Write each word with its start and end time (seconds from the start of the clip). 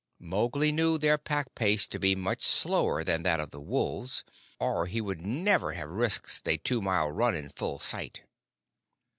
Mowgli 0.17 0.71
knew 0.71 0.97
their 0.97 1.19
pack 1.19 1.53
pace 1.53 1.85
to 1.85 1.99
be 1.99 2.15
much 2.15 2.41
slower 2.41 3.03
than 3.03 3.21
that 3.21 3.39
of 3.39 3.51
the 3.51 3.61
wolves, 3.61 4.23
or 4.59 4.87
he 4.87 4.99
would 4.99 5.21
never 5.23 5.73
have 5.73 5.89
risked 5.91 6.47
a 6.47 6.57
two 6.57 6.81
mile 6.81 7.11
run 7.11 7.35
in 7.35 7.49
full 7.49 7.77
sight. 7.77 8.23